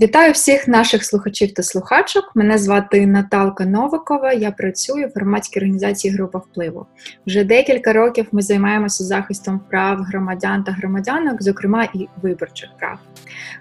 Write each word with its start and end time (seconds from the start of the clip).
Вітаю 0.00 0.32
всіх 0.32 0.68
наших 0.68 1.04
слухачів 1.04 1.54
та 1.54 1.62
слухачок. 1.62 2.32
Мене 2.34 2.58
звати 2.58 3.06
Наталка 3.06 3.66
Новикова. 3.66 4.32
Я 4.32 4.50
працюю 4.50 5.08
в 5.08 5.12
громадській 5.14 5.60
організації 5.60 6.14
Група 6.14 6.38
впливу. 6.38 6.86
Вже 7.26 7.44
декілька 7.44 7.92
років 7.92 8.26
ми 8.32 8.42
займаємося 8.42 9.04
захистом 9.04 9.60
прав 9.70 9.98
громадян 9.98 10.64
та 10.64 10.72
громадянок, 10.72 11.42
зокрема 11.42 11.84
і 11.94 12.08
виборчих 12.22 12.70
прав. 12.78 12.98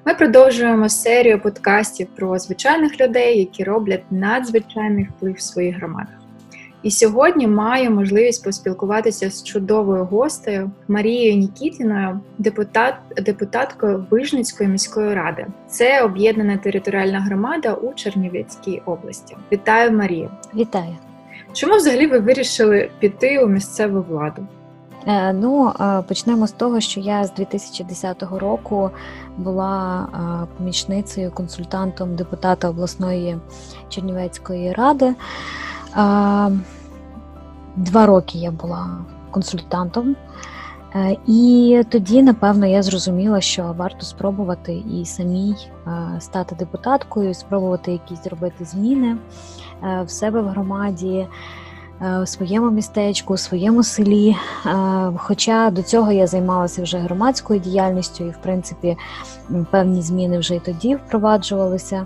Ми 0.06 0.14
продовжуємо 0.14 0.90
серію 0.90 1.42
подкастів 1.42 2.08
про 2.16 2.40
звичайних 2.40 3.00
людей, 3.02 3.40
які 3.40 3.64
роблять 3.64 4.12
надзвичайний 4.12 5.10
вплив 5.18 5.34
в 5.34 5.42
своїх 5.42 5.76
громадах. 5.76 6.25
І 6.86 6.92
сьогодні 6.92 7.48
маю 7.48 7.92
можливість 7.92 8.44
поспілкуватися 8.44 9.30
з 9.30 9.44
чудовою 9.44 10.06
гостею 10.06 10.72
Марією 10.88 11.38
Нікітіною, 11.38 12.20
депутат, 12.38 12.96
депутаткою 13.18 14.06
Вижницької 14.10 14.70
міської 14.70 15.14
ради. 15.14 15.48
Це 15.68 16.02
об'єднана 16.02 16.58
територіальна 16.58 17.20
громада 17.20 17.74
у 17.74 17.94
Чернівецькій 17.94 18.82
області. 18.86 19.36
Вітаю 19.52 19.92
Марію! 19.92 20.30
Вітаю! 20.56 20.96
Чому 21.54 21.76
взагалі 21.76 22.08
ви 22.08 22.20
вирішили 22.20 22.90
піти 23.00 23.40
у 23.40 23.48
місцеву 23.48 24.06
владу? 24.10 24.48
Е, 25.08 25.34
ну, 25.34 25.72
е, 25.80 26.02
почнемо 26.08 26.48
з 26.48 26.52
того, 26.52 26.80
що 26.80 27.00
я 27.00 27.24
з 27.24 27.34
2010 27.34 28.24
року 28.24 28.90
була 29.38 30.08
е, 30.14 30.48
помічницею, 30.58 31.32
консультантом 31.32 32.16
депутата 32.16 32.70
обласної 32.70 33.38
Чернівецької 33.90 34.74
ради. 34.74 35.16
Два 37.76 38.06
роки 38.06 38.38
я 38.38 38.52
була 38.52 38.90
консультантом, 39.32 40.16
е, 40.96 41.18
і 41.28 41.82
тоді, 41.90 42.24
напевно, 42.24 42.66
я 42.66 42.84
зрозуміла, 42.84 43.42
що 43.42 43.76
варто 43.78 44.06
спробувати 44.06 44.74
і 44.74 45.06
самій 45.06 45.56
е, 45.88 45.92
стати 46.20 46.56
депутаткою, 46.56 47.34
спробувати 47.34 47.92
якісь 47.92 48.24
зробити 48.24 48.66
зміни 48.66 49.18
е, 49.84 50.04
в 50.06 50.10
себе 50.10 50.42
в 50.42 50.48
громаді. 50.48 51.28
У 52.24 52.26
своєму 52.26 52.72
містечку, 52.72 53.34
у 53.34 53.38
своєму 53.38 53.84
селі. 53.84 54.36
Хоча 55.18 55.70
до 55.70 55.84
цього 55.84 56.12
я 56.12 56.28
займалася 56.28 56.84
вже 56.84 56.98
громадською 56.98 57.60
діяльністю, 57.60 58.24
і, 58.24 58.30
в 58.30 58.38
принципі, 58.38 58.98
певні 59.72 60.02
зміни 60.02 60.38
вже 60.38 60.56
й 60.56 60.60
тоді 60.60 60.96
впроваджувалися. 60.96 62.06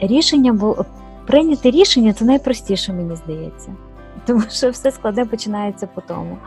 Рішення 0.00 0.52
було 0.52 0.84
прийняти 1.26 1.70
рішення 1.70 2.12
це 2.12 2.24
найпростіше, 2.24 2.92
мені 2.92 3.16
здається 3.16 3.72
тому 4.26 4.42
що 4.50 4.70
все 4.70 4.92
складне 4.92 5.24
починається 5.24 5.86
по 5.86 6.00
тому 6.00 6.38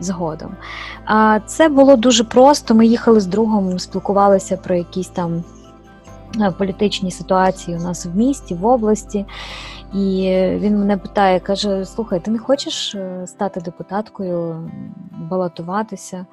згодом. 0.00 0.56
А 1.04 1.40
це 1.46 1.68
було 1.68 1.96
дуже 1.96 2.24
просто. 2.24 2.74
Ми 2.74 2.86
їхали 2.86 3.20
з 3.20 3.26
другом, 3.26 3.78
спілкувалися 3.78 4.56
про 4.56 4.74
якісь 4.74 5.08
там 5.08 5.44
е, 6.40 6.50
політичні 6.58 7.10
ситуації 7.10 7.76
у 7.76 7.80
нас 7.80 8.06
в 8.06 8.16
місті, 8.16 8.54
в 8.54 8.66
області. 8.66 9.26
І 9.94 10.32
він 10.56 10.78
мене 10.78 10.96
питає, 10.96 11.40
каже: 11.40 11.84
Слухай, 11.84 12.20
ти 12.20 12.30
не 12.30 12.38
хочеш 12.38 12.94
е, 12.94 13.26
стати 13.26 13.60
депутаткою, 13.60 14.70
балотуватися? 15.30 16.26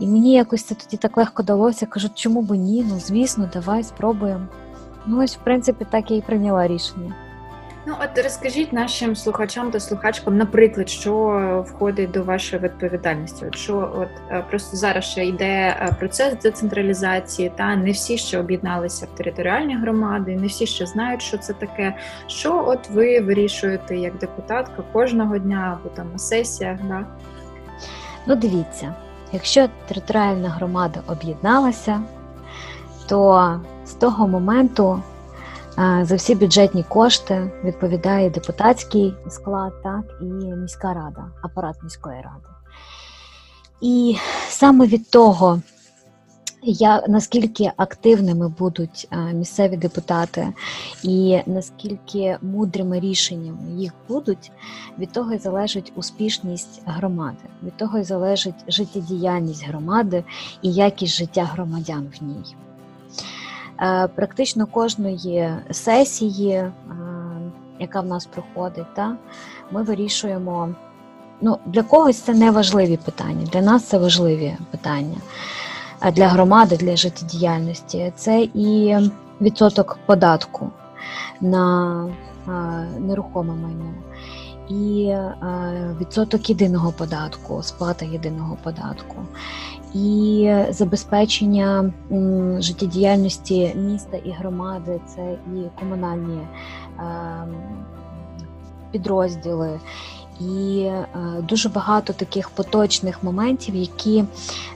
І 0.00 0.06
мені 0.06 0.32
якось 0.32 0.64
це 0.64 0.74
тоді 0.74 0.96
так 0.96 1.16
легко 1.16 1.42
далося. 1.42 1.86
Кажу, 1.86 2.08
чому 2.14 2.42
би 2.42 2.58
ні? 2.58 2.86
Ну, 2.88 3.00
звісно, 3.00 3.48
давай 3.52 3.82
спробуємо. 3.82 4.46
Ну, 5.06 5.24
ось, 5.24 5.36
в 5.36 5.40
принципі, 5.44 5.86
так 5.90 6.10
я 6.10 6.16
і 6.16 6.20
прийняла 6.20 6.68
рішення. 6.68 7.14
Ну, 7.88 7.94
от 8.00 8.24
розкажіть 8.24 8.72
нашим 8.72 9.16
слухачам 9.16 9.70
та 9.70 9.80
слухачкам, 9.80 10.36
наприклад, 10.36 10.88
що 10.88 11.64
входить 11.68 12.10
до 12.10 12.22
вашої 12.22 12.62
відповідальності. 12.62 13.46
От 13.46 13.56
що 13.56 13.92
от 13.96 14.08
е, 14.30 14.44
просто 14.50 14.76
зараз 14.76 15.04
ще 15.04 15.26
йде 15.26 15.46
е, 15.46 15.96
процес 15.98 16.34
децентралізації, 16.42 17.52
та 17.56 17.76
не 17.76 17.90
всі 17.90 18.18
ще 18.18 18.38
об'єдналися 18.38 19.06
в 19.06 19.16
територіальні 19.16 19.76
громади, 19.76 20.36
не 20.36 20.46
всі 20.46 20.66
ще 20.66 20.86
знають, 20.86 21.22
що 21.22 21.38
це 21.38 21.52
таке. 21.52 21.96
Що 22.26 22.64
от 22.66 22.90
ви 22.90 23.20
вирішуєте 23.20 23.96
як 23.96 24.18
депутатка 24.18 24.82
кожного 24.92 25.38
дня 25.38 25.78
або 25.80 25.94
там 25.94 26.12
на 26.12 26.18
сесіях? 26.18 26.78
Да? 26.88 27.06
Ну, 28.26 28.36
дивіться, 28.36 28.94
якщо 29.32 29.68
територіальна 29.86 30.48
громада 30.48 31.00
об'єдналася, 31.06 32.00
то 33.06 33.60
з 33.86 33.92
того 33.92 34.28
моменту. 34.28 35.02
За 35.78 36.16
всі 36.16 36.34
бюджетні 36.34 36.82
кошти 36.82 37.50
відповідає 37.64 38.30
депутатський 38.30 39.14
склад, 39.28 39.82
так 39.82 40.04
і 40.20 40.24
міська 40.24 40.94
рада, 40.94 41.24
апарат 41.42 41.76
міської 41.82 42.16
ради. 42.16 42.48
І 43.80 44.16
саме 44.48 44.86
від 44.86 45.10
того, 45.10 45.60
я, 46.62 47.04
наскільки 47.08 47.72
активними 47.76 48.48
будуть 48.48 49.08
місцеві 49.34 49.76
депутати, 49.76 50.48
і 51.02 51.40
наскільки 51.46 52.38
мудрими 52.42 53.00
рішеннями 53.00 53.70
їх 53.76 53.92
будуть, 54.08 54.52
від 54.98 55.12
того 55.12 55.32
і 55.32 55.38
залежить 55.38 55.92
успішність 55.96 56.82
громади, 56.86 57.44
від 57.62 57.76
того 57.76 57.98
і 57.98 58.02
залежить 58.02 58.64
життєдіяльність 58.68 59.68
громади 59.68 60.24
і 60.62 60.72
якість 60.72 61.14
життя 61.14 61.44
громадян 61.44 62.12
в 62.20 62.24
ній. 62.24 62.56
Е, 63.80 64.08
практично 64.08 64.66
кожної 64.66 65.54
сесії, 65.70 66.50
е, 66.52 66.72
яка 67.78 68.00
в 68.00 68.06
нас 68.06 68.26
проходить, 68.26 68.94
та, 68.94 69.16
ми 69.70 69.82
вирішуємо. 69.82 70.68
Ну, 71.40 71.58
Для 71.66 71.82
когось 71.82 72.20
це 72.20 72.34
не 72.34 72.50
важливі 72.50 72.96
питання, 72.96 73.46
для 73.52 73.60
нас 73.60 73.84
це 73.84 73.98
важливі 73.98 74.56
питання 74.70 75.16
для 76.12 76.28
громади, 76.28 76.76
для 76.76 76.96
життєдіяльності. 76.96 78.12
Це 78.16 78.42
і 78.42 78.96
відсоток 79.40 79.98
податку 80.06 80.70
на 81.40 82.04
е, 82.48 82.50
нерухоме 82.98 83.54
майно, 83.54 83.94
і 84.70 85.14
відсоток 86.00 86.50
єдиного 86.50 86.92
податку, 86.92 87.62
сплата 87.62 88.04
єдиного 88.04 88.56
податку, 88.62 89.16
і 89.94 90.50
забезпечення 90.70 91.92
життєдіяльності 92.58 93.74
міста 93.76 94.16
і 94.16 94.30
громади, 94.30 95.00
це 95.06 95.32
і 95.32 95.80
комунальні 95.80 96.40
ем, 96.98 97.54
підрозділи. 98.92 99.80
І 100.40 100.80
е, 100.80 101.06
дуже 101.48 101.68
багато 101.68 102.12
таких 102.12 102.50
поточних 102.50 103.22
моментів, 103.22 103.74
які, 103.74 104.24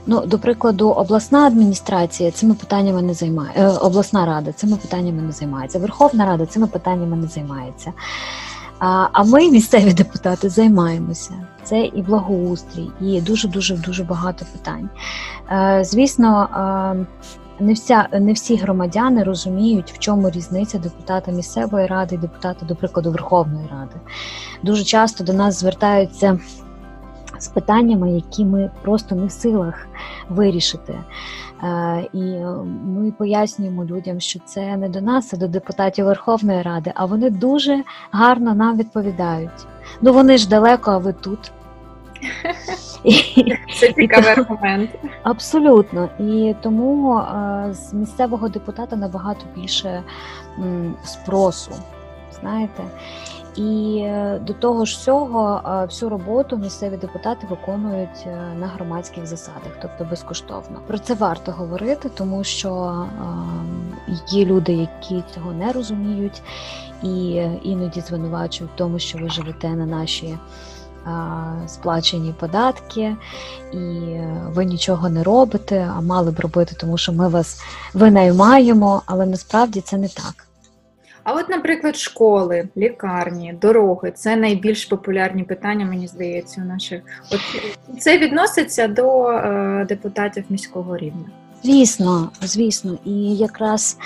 ну, 0.07 0.25
до 0.25 0.39
прикладу, 0.39 0.89
обласна 0.89 1.47
адміністрація 1.47 2.31
цими 2.31 2.53
питаннями 2.53 3.01
не 3.01 3.13
займає, 3.13 3.51
е, 3.55 3.67
обласна 3.67 4.25
рада 4.25 4.51
цими 4.51 4.77
питаннями 4.77 5.21
не 5.21 5.31
займається, 5.31 5.79
Верховна 5.79 6.25
Рада 6.25 6.45
цими 6.45 6.67
питаннями 6.67 7.17
не 7.17 7.27
займається. 7.27 7.93
А 8.85 9.23
ми, 9.23 9.49
місцеві 9.49 9.93
депутати, 9.93 10.49
займаємося. 10.49 11.33
Це 11.63 11.85
і 11.85 12.01
благоустрій, 12.01 12.89
і 13.01 13.21
дуже 13.21 13.47
дуже 13.47 13.77
дуже 13.77 14.03
багато 14.03 14.45
питань. 14.53 14.89
Е, 15.51 15.83
звісно, 15.83 16.49
е, 17.59 17.63
не 17.63 17.73
вся 17.73 18.07
не 18.19 18.33
всі 18.33 18.55
громадяни 18.55 19.23
розуміють, 19.23 19.91
в 19.91 19.99
чому 19.99 20.29
різниця 20.29 20.77
депутата 20.77 21.31
місцевої 21.31 21.87
ради 21.87 22.15
і 22.15 22.17
депутата, 22.17 22.65
до 22.65 22.75
прикладу, 22.75 23.11
Верховної 23.11 23.67
Ради. 23.71 23.95
Дуже 24.63 24.83
часто 24.83 25.23
до 25.23 25.33
нас 25.33 25.59
звертаються 25.59 26.39
з 27.43 27.47
питаннями, 27.47 28.11
які 28.11 28.45
ми 28.45 28.69
просто 28.81 29.15
не 29.15 29.25
в 29.25 29.31
силах 29.31 29.87
вирішити. 30.29 30.95
Е, 31.63 32.07
і 32.13 32.19
ми 32.85 33.11
пояснюємо 33.11 33.85
людям, 33.85 34.19
що 34.19 34.39
це 34.45 34.77
не 34.77 34.89
до 34.89 35.01
нас, 35.01 35.33
а 35.33 35.37
до 35.37 35.47
депутатів 35.47 36.05
Верховної 36.05 36.61
Ради, 36.61 36.91
а 36.95 37.05
вони 37.05 37.29
дуже 37.29 37.83
гарно 38.11 38.55
нам 38.55 38.77
відповідають. 38.77 39.67
Ну 40.01 40.13
вони 40.13 40.37
ж 40.37 40.49
далеко, 40.49 40.91
а 40.91 40.97
ви 40.97 41.13
тут. 41.13 41.51
Це 43.79 43.93
цікавий 43.93 44.29
аргумент. 44.29 44.89
Абсолютно. 45.23 46.09
І 46.19 46.55
тому 46.61 47.17
е, 47.17 47.73
з 47.73 47.93
місцевого 47.93 48.49
депутата 48.49 48.95
набагато 48.95 49.45
більше 49.55 50.03
спросу. 51.03 51.71
Знаєте, 52.41 52.83
і 53.55 53.97
е, 53.97 54.41
до 54.47 54.53
того 54.53 54.85
ж 54.85 54.95
всього, 54.97 55.61
е, 55.65 55.85
всю 55.85 56.09
роботу 56.09 56.57
місцеві 56.57 56.97
депутати 56.97 57.47
виконують 57.49 58.23
е, 58.27 58.55
на 58.59 58.67
громадських 58.67 59.27
засадах, 59.27 59.71
тобто 59.81 60.05
безкоштовно. 60.05 60.79
Про 60.87 60.97
це 60.97 61.13
варто 61.13 61.51
говорити, 61.51 62.09
тому 62.09 62.43
що 62.43 63.03
є 64.29 64.45
люди, 64.45 64.73
які 64.73 65.23
цього 65.33 65.53
не 65.53 65.71
розуміють, 65.71 66.41
і 67.03 67.45
іноді 67.63 68.01
звинувачують 68.01 68.73
в 68.73 68.77
тому, 68.77 68.99
що 68.99 69.17
ви 69.17 69.29
живете 69.29 69.69
на 69.69 69.85
наші. 69.85 70.37
Сплачені 71.67 72.33
податки, 72.39 73.15
і 73.73 73.77
ви 74.47 74.65
нічого 74.65 75.09
не 75.09 75.23
робите, 75.23 75.91
а 75.97 76.01
мали 76.01 76.31
б 76.31 76.39
робити, 76.39 76.75
тому 76.79 76.97
що 76.97 77.13
ми 77.13 77.27
вас 77.27 77.61
винаймаємо, 77.93 79.01
але 79.05 79.25
насправді 79.25 79.81
це 79.81 79.97
не 79.97 80.07
так. 80.07 80.47
А 81.23 81.33
от, 81.33 81.49
наприклад, 81.49 81.97
школи, 81.97 82.67
лікарні, 82.77 83.57
дороги 83.61 84.11
це 84.15 84.35
найбільш 84.35 84.85
популярні 84.85 85.43
питання, 85.43 85.85
мені 85.85 86.07
здається, 86.07 86.61
у 86.61 86.65
наших. 86.65 87.01
От 87.31 87.39
це 88.01 88.17
відноситься 88.17 88.87
до 88.87 89.29
е, 89.29 89.85
депутатів 89.89 90.43
міського 90.49 90.97
рівня. 90.97 91.25
Звісно, 91.63 92.29
звісно, 92.41 92.97
і 93.05 93.35
якраз 93.35 93.97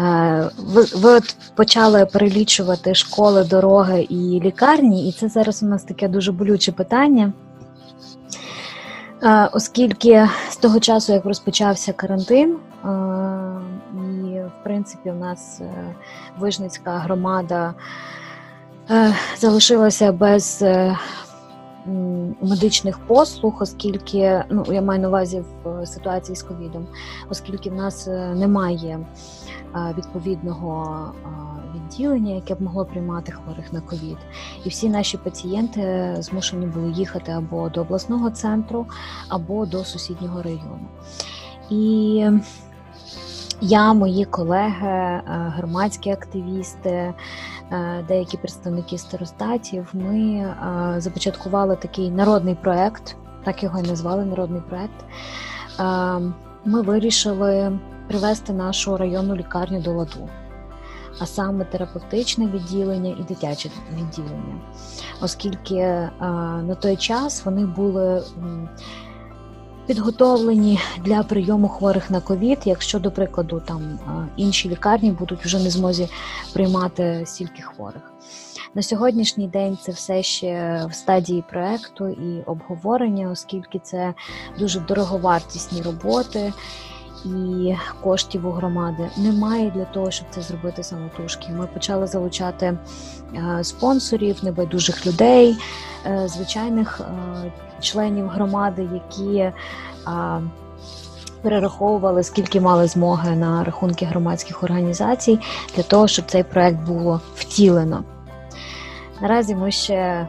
е, 0.00 0.50
ви, 0.58 0.84
ви 0.94 1.10
от 1.10 1.36
почали 1.54 2.06
перелічувати 2.06 2.94
школи, 2.94 3.44
дороги 3.44 4.02
і 4.02 4.40
лікарні, 4.44 5.08
і 5.08 5.12
це 5.12 5.28
зараз 5.28 5.62
у 5.62 5.66
нас 5.66 5.82
таке 5.82 6.08
дуже 6.08 6.32
болюче 6.32 6.72
питання. 6.72 7.32
Е, 9.22 9.48
оскільки 9.52 10.28
з 10.50 10.56
того 10.56 10.80
часу, 10.80 11.12
як 11.12 11.24
розпочався 11.24 11.92
карантин, 11.92 12.56
е, 12.84 12.88
принципі 14.70 15.10
у 15.10 15.14
нас 15.14 15.60
е, 15.60 15.94
Вижницька 16.38 16.98
громада 16.98 17.74
е, 18.90 19.14
залишилася 19.38 20.12
без 20.12 20.62
е, 20.62 20.96
медичних 22.42 22.98
послуг, 22.98 23.62
оскільки 23.62 24.44
ну 24.50 24.64
я 24.68 24.82
маю 24.82 25.00
на 25.00 25.08
увазі 25.08 25.42
в 25.64 25.86
ситуації 25.86 26.36
з 26.36 26.42
ковідом, 26.42 26.86
оскільки 27.30 27.70
в 27.70 27.74
нас 27.74 28.06
немає 28.34 28.98
відповідного 29.98 31.04
відділення, 31.74 32.34
яке 32.34 32.54
б 32.54 32.62
могло 32.62 32.84
приймати 32.84 33.32
хворих 33.32 33.72
на 33.72 33.80
ковід. 33.80 34.18
І 34.64 34.68
всі 34.68 34.88
наші 34.88 35.16
пацієнти 35.16 36.16
змушені 36.18 36.66
були 36.66 36.90
їхати 36.90 37.32
або 37.32 37.68
до 37.68 37.80
обласного 37.80 38.30
центру, 38.30 38.86
або 39.28 39.66
до 39.66 39.84
сусіднього 39.84 40.42
району. 40.42 40.88
І 41.70 42.24
я, 43.60 43.92
мої 43.92 44.24
колеги, 44.24 44.88
е, 44.88 45.22
громадські 45.56 46.10
активісти, 46.10 46.90
е, 46.90 47.14
деякі 48.08 48.36
представники 48.36 48.98
старостатів, 48.98 49.88
ми 49.92 50.16
е, 50.16 50.54
започаткували 50.98 51.76
такий 51.76 52.10
народний 52.10 52.54
проект, 52.54 53.16
так 53.44 53.62
його 53.62 53.78
і 53.78 53.82
назвали 53.82 54.24
народний 54.24 54.62
проект. 54.68 55.04
Ми 56.64 56.82
вирішили 56.82 57.78
привести 58.08 58.52
нашу 58.52 58.96
районну 58.96 59.36
лікарню 59.36 59.80
до 59.80 59.92
ладу, 59.92 60.28
а 61.20 61.26
саме 61.26 61.64
терапевтичне 61.64 62.46
відділення 62.46 63.16
і 63.20 63.22
дитяче 63.22 63.70
відділення, 63.92 64.60
оскільки 65.20 66.08
на 66.62 66.76
той 66.80 66.96
час 66.96 67.44
вони 67.44 67.66
були. 67.66 68.22
Підготовлені 69.86 70.80
для 71.04 71.22
прийому 71.22 71.68
хворих 71.68 72.10
на 72.10 72.20
ковід, 72.20 72.58
якщо, 72.64 72.98
до 72.98 73.10
прикладу, 73.10 73.62
там 73.66 73.98
інші 74.36 74.68
лікарні 74.68 75.10
будуть 75.10 75.44
вже 75.44 75.58
не 75.58 75.70
змозі 75.70 76.08
приймати 76.52 77.22
стільки 77.26 77.62
хворих. 77.62 78.12
На 78.74 78.82
сьогоднішній 78.82 79.48
день 79.48 79.78
це 79.82 79.92
все 79.92 80.22
ще 80.22 80.84
в 80.90 80.94
стадії 80.94 81.44
проекту 81.50 82.08
і 82.08 82.42
обговорення, 82.46 83.30
оскільки 83.30 83.78
це 83.78 84.14
дуже 84.58 84.80
дороговартісні 84.80 85.82
роботи. 85.82 86.52
І 87.24 87.74
коштів 88.02 88.46
у 88.46 88.50
громади 88.50 89.10
немає 89.16 89.72
для 89.74 89.84
того, 89.84 90.10
щоб 90.10 90.26
це 90.30 90.42
зробити 90.42 90.82
самотужки. 90.82 91.48
Ми 91.52 91.66
почали 91.66 92.06
залучати 92.06 92.78
е, 93.34 93.64
спонсорів, 93.64 94.44
небайдужих 94.44 95.06
людей, 95.06 95.56
е, 96.06 96.28
звичайних 96.28 97.00
е, 97.00 97.52
членів 97.80 98.28
громади, 98.28 98.88
які 98.92 99.52
перераховували, 101.42 102.22
скільки 102.22 102.60
мали 102.60 102.86
змоги 102.86 103.36
на 103.36 103.64
рахунки 103.64 104.04
громадських 104.04 104.62
організацій 104.62 105.38
для 105.76 105.82
того, 105.82 106.08
щоб 106.08 106.24
цей 106.26 106.42
проект 106.42 106.78
було 106.78 107.20
втілено. 107.34 108.04
Наразі 109.20 109.54
ми 109.54 109.70
ще 109.70 110.28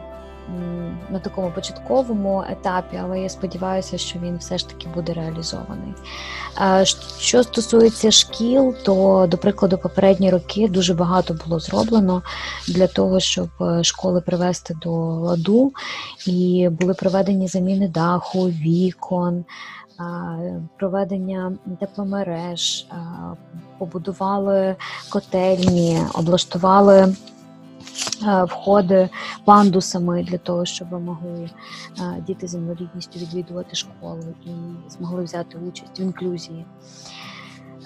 на 1.10 1.18
такому 1.18 1.50
початковому 1.50 2.44
етапі, 2.50 3.00
але 3.02 3.20
я 3.20 3.28
сподіваюся, 3.28 3.98
що 3.98 4.18
він 4.18 4.36
все 4.36 4.58
ж 4.58 4.68
таки 4.68 4.88
буде 4.94 5.12
реалізований. 5.12 5.94
Що 7.18 7.42
стосується 7.42 8.10
шкіл, 8.10 8.74
то, 8.84 9.26
до 9.30 9.38
прикладу, 9.38 9.78
попередні 9.78 10.30
роки 10.30 10.68
дуже 10.68 10.94
багато 10.94 11.36
було 11.46 11.60
зроблено 11.60 12.22
для 12.68 12.86
того, 12.86 13.20
щоб 13.20 13.48
е, 13.60 13.84
школи 13.84 14.20
привести 14.20 14.74
до 14.82 14.90
ладу, 15.00 15.72
і 16.26 16.68
були 16.80 16.94
проведені 16.94 17.48
заміни 17.48 17.88
даху, 17.88 18.44
вікон. 18.44 19.44
Проведення 20.78 21.52
тепломереж, 21.80 22.86
побудували 23.78 24.76
котельні, 25.10 25.98
облаштували 26.14 27.14
входи 28.48 29.08
пандусами 29.44 30.22
для 30.22 30.38
того, 30.38 30.64
щоб 30.64 30.92
могли 30.92 31.50
діти 32.26 32.48
з 32.48 32.54
інвалідністю 32.54 33.18
відвідувати 33.18 33.76
школу 33.76 34.24
і 34.44 34.50
змогли 34.90 35.24
взяти 35.24 35.58
участь 35.58 36.00
в 36.00 36.02
інклюзії. 36.02 36.66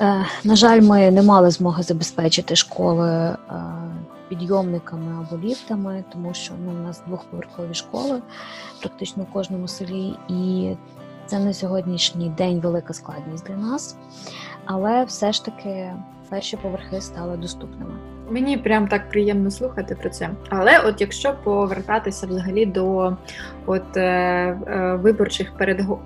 Е, 0.00 0.26
На 0.44 0.56
жаль, 0.56 0.81
ми 0.81 1.11
не 1.11 1.23
мали 1.23 1.50
змоги 1.50 1.82
забезпечити 1.82 2.56
школи 2.56 3.11
е, 3.11 3.37
підйомниками 4.29 5.26
або 5.26 5.43
ліфтами, 5.43 6.05
тому 6.12 6.35
що 6.35 6.55
ну, 6.64 6.70
у 6.70 6.87
нас 6.87 7.03
двохповерхові 7.06 7.75
школи 7.75 8.23
практично 8.81 9.23
в 9.23 9.32
кожному 9.32 9.69
селі, 9.69 10.14
і 10.29 10.73
це 11.26 11.38
на 11.38 11.53
сьогоднішній 11.53 12.29
день 12.29 12.61
велика 12.61 12.93
складність 12.93 13.47
для 13.47 13.56
нас. 13.56 13.97
Але 14.64 15.05
все 15.05 15.32
ж 15.32 15.44
таки 15.44 15.93
перші 16.29 16.56
поверхи 16.56 17.00
стали 17.00 17.37
доступними. 17.37 18.16
Мені 18.31 18.56
прям 18.56 18.88
так 18.88 19.11
приємно 19.11 19.50
слухати 19.50 19.96
про 20.00 20.11
це. 20.11 20.31
Але 20.49 20.78
от 20.78 21.00
якщо 21.00 21.34
повертатися 21.44 22.26
взагалі 22.26 22.67
до 22.67 23.17
от, 23.67 23.96
е, 23.96 24.02
е, 24.02 24.99
виборчих 25.02 25.52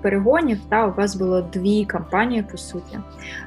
перегонів, 0.01 0.59
та 0.69 0.87
у 0.87 0.93
вас 0.93 1.15
було 1.15 1.41
дві 1.41 1.85
кампанії 1.85 2.43
по 2.51 2.57
суті. 2.57 2.99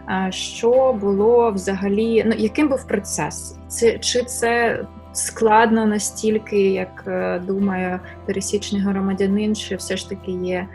А 0.07 0.31
що 0.31 0.93
було 0.93 1.51
взагалі? 1.51 2.25
Ну 2.27 2.35
яким 2.39 2.69
був 2.69 2.87
процес? 2.87 3.57
Це 3.69 3.99
чи 3.99 4.23
це 4.23 4.85
складно 5.13 5.87
настільки, 5.87 6.71
як 6.73 7.05
е, 7.07 7.39
думає 7.39 8.01
пересічний 8.27 8.83
громадянин, 8.83 9.57
чи 9.57 9.77
все 9.77 9.97
ж 9.97 10.09
таки 10.09 10.33
є 10.33 10.67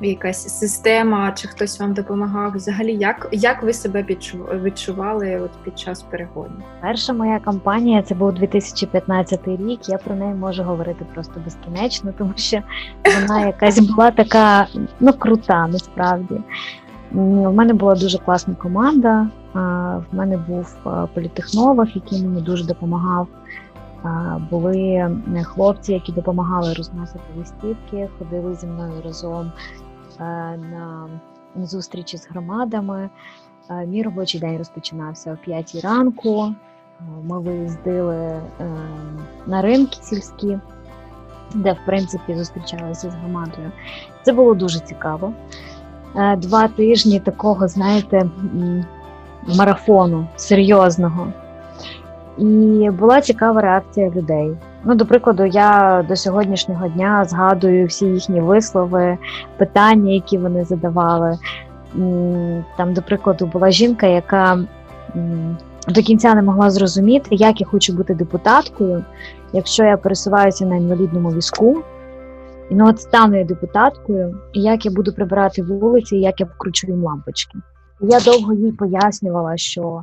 якась 0.00 0.58
система, 0.58 1.32
чи 1.32 1.48
хтось 1.48 1.80
вам 1.80 1.94
допомагав? 1.94 2.52
Взагалі, 2.52 2.94
як, 2.94 3.28
як 3.32 3.62
ви 3.62 3.72
себе 3.72 4.02
відчу- 4.02 4.62
відчували 4.62 5.40
от 5.40 5.50
під 5.64 5.78
час 5.78 6.02
перегонів? 6.02 6.62
Перша 6.80 7.12
моя 7.12 7.38
кампанія 7.38 8.02
це 8.02 8.14
був 8.14 8.32
2015 8.32 9.48
рік. 9.48 9.88
Я 9.88 9.98
про 9.98 10.14
неї 10.14 10.34
можу 10.34 10.62
говорити 10.62 11.06
просто 11.14 11.40
безкінечно, 11.44 12.12
тому 12.18 12.32
що 12.36 12.58
вона 13.20 13.46
якась 13.46 13.78
була 13.78 14.10
така 14.10 14.66
ну 15.00 15.12
крута, 15.12 15.66
насправді. 15.66 16.40
В 17.12 17.52
мене 17.52 17.74
була 17.74 17.94
дуже 17.94 18.18
класна 18.18 18.54
команда. 18.54 19.28
В 19.54 20.04
мене 20.12 20.36
був 20.36 20.76
політехнолог, 21.14 21.86
який 21.94 22.22
мені 22.22 22.42
дуже 22.42 22.64
допомагав. 22.64 23.28
Були 24.50 25.10
хлопці, 25.44 25.92
які 25.92 26.12
допомагали 26.12 26.74
розносити 26.74 27.24
листівки, 27.38 28.08
ходили 28.18 28.54
зі 28.54 28.66
мною 28.66 28.92
разом 29.04 29.52
на 30.24 31.08
зустрічі 31.56 32.18
з 32.18 32.28
громадами. 32.28 33.10
Е, 33.70 33.86
Мій 33.86 34.02
робочий 34.02 34.40
день 34.40 34.58
розпочинався 34.58 35.32
о 35.32 35.44
5 35.44 35.80
ранку. 35.84 36.44
Е, 36.44 37.04
Ми 37.24 37.40
виїздили 37.40 38.16
е, 38.16 38.40
на 39.46 39.62
ринки 39.62 39.98
сільські, 40.02 40.58
де 41.54 41.72
в 41.72 41.78
принципі 41.86 42.34
зустрічалися 42.34 43.10
з 43.10 43.14
громадою. 43.14 43.72
Це 44.22 44.32
було 44.32 44.54
дуже 44.54 44.80
цікаво. 44.80 45.32
Е, 46.16 46.36
Два 46.36 46.68
тижні 46.68 47.20
такого, 47.20 47.68
знаєте, 47.68 48.30
марафону 49.58 50.26
серйозного. 50.36 51.32
І 52.38 52.90
була 52.98 53.20
цікава 53.20 53.60
реакція 53.60 54.10
людей. 54.10 54.56
Ну, 54.88 54.94
до 54.94 55.06
прикладу, 55.06 55.44
я 55.44 56.04
до 56.08 56.16
сьогоднішнього 56.16 56.88
дня 56.88 57.24
згадую 57.24 57.86
всі 57.86 58.06
їхні 58.06 58.40
вислови, 58.40 59.18
питання, 59.56 60.12
які 60.12 60.38
вони 60.38 60.64
задавали. 60.64 61.38
Там, 62.76 62.92
до 62.94 63.02
прикладу, 63.02 63.46
була 63.46 63.70
жінка, 63.70 64.06
яка 64.06 64.58
до 65.88 66.02
кінця 66.02 66.34
не 66.34 66.42
могла 66.42 66.70
зрозуміти, 66.70 67.28
як 67.30 67.60
я 67.60 67.66
хочу 67.66 67.92
бути 67.92 68.14
депутаткою, 68.14 69.04
якщо 69.52 69.84
я 69.84 69.96
пересуваюся 69.96 70.66
на 70.66 70.76
інвалідному 70.76 71.32
візку. 71.32 71.82
І 72.70 72.74
ну 72.74 72.88
от 72.88 73.00
стану 73.00 73.38
я 73.38 73.44
депутаткою, 73.44 74.38
і 74.52 74.60
як 74.60 74.86
я 74.86 74.92
буду 74.92 75.12
прибирати 75.12 75.62
вулиці, 75.62 76.16
і 76.16 76.20
як 76.20 76.40
я 76.40 76.46
вкручу 76.46 76.86
їм 76.86 77.04
лампочки. 77.04 77.58
Я 78.00 78.20
довго 78.20 78.52
їй 78.52 78.72
пояснювала, 78.72 79.56
що 79.56 80.02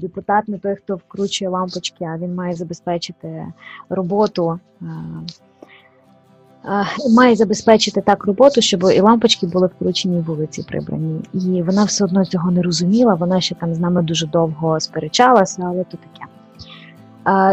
депутат 0.00 0.48
не 0.48 0.58
той, 0.58 0.76
хто 0.76 0.96
вкручує 0.96 1.50
лампочки, 1.50 2.04
а 2.04 2.18
він 2.18 2.34
має 2.34 2.54
забезпечити 2.54 3.46
роботу. 3.88 4.58
е, 4.82 4.86
е, 6.64 6.84
Має 7.16 7.36
забезпечити 7.36 8.00
так 8.00 8.24
роботу, 8.24 8.60
щоб 8.60 8.82
і 8.94 9.00
лампочки 9.00 9.46
були 9.46 9.66
вкручені, 9.66 10.18
і 10.18 10.20
вулиці 10.20 10.62
прибрані. 10.62 11.20
І 11.34 11.62
вона 11.62 11.84
все 11.84 12.04
одно 12.04 12.24
цього 12.24 12.50
не 12.50 12.62
розуміла. 12.62 13.14
Вона 13.14 13.40
ще 13.40 13.54
там 13.54 13.74
з 13.74 13.78
нами 13.78 14.02
дуже 14.02 14.26
довго 14.26 14.80
сперечалася, 14.80 15.62
але 15.66 15.84
то 15.84 15.96
таке. 15.96 16.26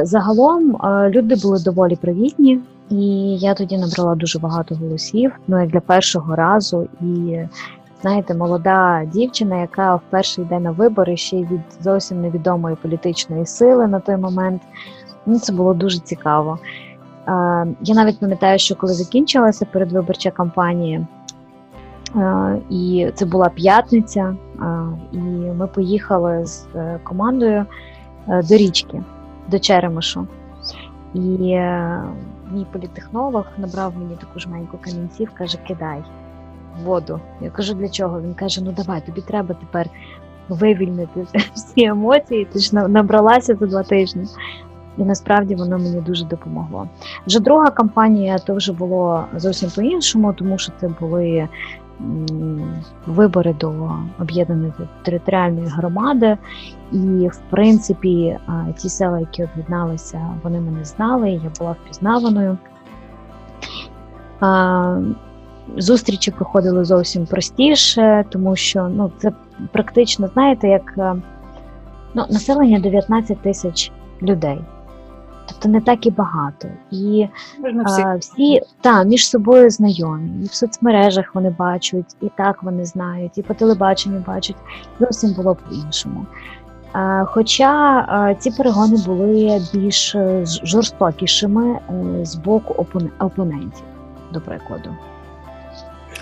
Е, 0.02 0.06
Загалом 0.06 0.76
е, 0.76 1.10
люди 1.10 1.36
були 1.36 1.60
доволі 1.64 1.96
привітні, 1.96 2.60
і 2.90 2.98
я 3.38 3.54
тоді 3.54 3.78
набрала 3.78 4.16
дуже 4.16 4.40
багато 4.40 4.76
голосів. 4.76 5.32
Ну 5.48 5.60
як 5.62 5.70
для 5.70 5.80
першого 5.80 6.36
разу, 6.36 6.88
і 7.02 7.40
знаєте, 8.02 8.34
молода 8.34 9.06
дівчина, 9.06 9.62
яка 9.62 9.96
вперше 9.96 10.42
йде 10.42 10.60
на 10.60 10.72
вибори 10.72 11.18
ще 11.18 11.38
й 11.38 11.46
від 11.46 11.62
зовсім 11.82 12.22
невідомої 12.22 12.76
політичної 12.76 13.46
сили 13.46 13.88
на 13.88 14.00
той 14.00 14.18
момент. 14.18 14.62
Ну, 15.26 15.40
Це 15.40 15.54
було 15.54 15.74
дуже 15.74 16.00
цікаво. 16.00 16.60
Я 17.82 17.96
навіть 17.96 18.20
пам'ятаю, 18.20 18.60
що 18.60 18.76
коли 18.76 18.94
закінчилася 18.94 19.66
передвиборча 19.66 20.32
кампанія, 20.32 21.08
і 22.70 23.12
це 23.16 23.26
була 23.26 23.50
п'ятниця, 23.50 24.36
і 25.12 25.18
ми 25.58 25.68
поїхали 25.68 26.46
з 26.46 26.68
е, 26.76 27.00
командою 27.04 27.66
е, 28.28 28.44
до 28.44 28.56
річки, 28.56 29.04
до 29.48 29.60
Черемошу. 29.60 30.28
І 31.14 31.52
е, 31.52 32.04
мій 32.52 32.66
політехнолог 32.72 33.46
набрав 33.58 33.94
мені 33.98 34.16
таку 34.16 34.40
жменьку 34.40 34.78
камінців, 34.82 35.32
каже, 35.38 35.58
кидай 35.68 36.04
воду. 36.84 37.20
Я 37.42 37.50
кажу, 37.50 37.74
для 37.74 37.90
чого? 37.90 38.22
Він 38.22 38.34
каже: 38.34 38.62
ну 38.64 38.72
давай, 38.72 39.06
тобі 39.06 39.22
треба 39.22 39.56
тепер 39.56 39.90
вивільнити 40.50 41.26
всі 41.54 41.84
емоції. 41.84 42.46
Ти 42.46 42.60
ж 42.60 42.76
набралася 42.76 43.56
за 43.56 43.66
два 43.66 43.84
тижні. 43.84 44.24
І 44.98 45.04
насправді 45.04 45.56
воно 45.56 45.78
мені 45.78 46.02
дуже 46.02 46.26
допомогло. 46.26 46.88
Вже 47.28 47.40
друга 47.40 47.70
кампанія 47.70 48.38
то 48.38 48.56
вже 48.56 48.74
було 48.74 49.26
зовсім 49.36 49.70
по-іншому, 49.76 50.34
тому 50.34 50.58
що 50.58 50.72
це 50.80 50.90
були 51.00 51.48
вибори 53.08 53.56
до 53.60 53.92
об'єднаної 54.20 54.74
територіальної 55.04 55.68
громади, 55.68 56.38
і, 56.92 57.28
в 57.28 57.42
принципі, 57.50 58.38
ті 58.78 58.90
села, 58.90 59.20
які 59.20 59.44
об'єдналися, 59.44 60.22
вони 60.44 60.60
мене 60.60 60.86
знали, 60.86 61.32
я 61.32 61.52
була 61.60 61.76
впізнаваною. 61.84 62.58
Зустрічі 65.78 66.32
проходили 66.32 66.86
зовсім 66.86 67.26
простіше, 67.26 68.26
тому 68.30 68.56
що 68.56 68.88
ну, 68.88 69.12
це 69.18 69.32
практично, 69.72 70.30
знаєте, 70.34 70.68
як 70.68 70.94
ну, 72.14 72.26
населення 72.30 72.80
19 72.80 73.42
тисяч 73.42 73.92
людей 74.22 74.60
тобто 75.50 75.70
не 75.70 75.82
так 75.82 76.06
і 76.06 76.12
багато. 76.12 76.68
І 76.92 77.28
а, 77.86 78.16
всі 78.16 78.62
та, 78.82 79.04
між 79.04 79.30
собою 79.30 79.70
знайомі, 79.70 80.32
і 80.44 80.46
в 80.46 80.54
соцмережах 80.54 81.36
вони 81.36 81.56
бачать, 81.60 82.16
і 82.22 82.30
так 82.38 82.64
вони 82.64 82.86
знають, 82.86 83.38
і 83.38 83.42
по 83.42 83.54
телебаченню 83.54 84.24
бачать. 84.28 84.56
Зовсім 85.00 85.34
було 85.34 85.56
по-іншому. 85.56 86.26
А, 86.94 87.26
Хоча 87.26 88.06
а, 88.10 88.36
ці 88.36 88.52
перегони 88.52 88.98
були 89.06 89.62
більш 89.74 90.16
е, 90.16 90.46
жорстокішими 90.46 91.72
е, 91.72 92.26
з 92.26 92.36
боку 92.36 92.86
опонентів, 93.20 93.84
до 94.34 94.42
прикладу. 94.42 94.90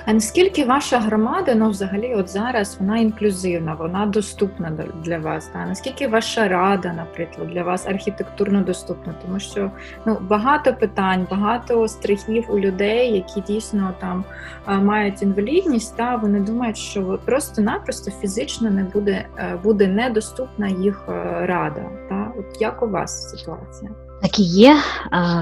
А 0.09 0.13
наскільки 0.13 0.65
ваша 0.65 0.99
громада, 0.99 1.55
ну 1.55 1.69
взагалі, 1.69 2.15
от 2.15 2.29
зараз 2.29 2.77
вона 2.79 2.97
інклюзивна, 2.97 3.73
вона 3.73 4.05
доступна 4.05 4.71
для 5.03 5.17
вас? 5.17 5.47
Та? 5.47 5.65
Наскільки 5.65 6.07
ваша 6.07 6.47
рада, 6.47 6.93
наприклад, 6.93 7.47
для 7.47 7.63
вас 7.63 7.87
архітектурно 7.87 8.61
доступна? 8.61 9.15
Тому 9.25 9.39
що 9.39 9.71
ну 10.05 10.17
багато 10.21 10.73
питань, 10.73 11.27
багато 11.31 11.87
страхів 11.87 12.45
у 12.49 12.59
людей, 12.59 13.13
які 13.13 13.41
дійсно 13.41 13.93
там 13.99 14.23
мають 14.67 15.21
інвалідність, 15.21 15.97
та 15.97 16.15
вони 16.15 16.39
думають, 16.39 16.77
що 16.77 17.19
просто-напросто 17.25 18.11
фізично 18.11 18.69
не 18.69 18.83
буде 18.83 19.25
е, 19.37 19.59
буде 19.63 19.87
недоступна 19.87 20.67
їх 20.67 21.03
е, 21.09 21.11
рада. 21.45 21.85
Та 22.09 22.31
от 22.39 22.61
як 22.61 22.83
у 22.83 22.87
вас 22.87 23.29
ситуація? 23.29 24.06
Так 24.21 24.39
і 24.39 24.43
є. 24.43 24.77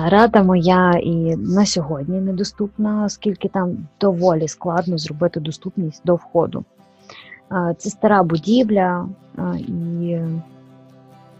Рада 0.06 0.44
моя 0.44 0.92
і 0.92 1.36
на 1.36 1.66
сьогодні 1.66 2.22
недоступна, 2.22 3.04
оскільки 3.06 3.48
там 3.50 3.78
доволі 4.02 4.48
складно 4.48 4.98
зробити 4.98 5.40
доступність 5.40 6.02
до 6.06 6.16
входу. 6.16 6.64
Це 7.78 7.90
стара 7.90 8.24
будівля, 8.24 9.08
і 9.58 10.18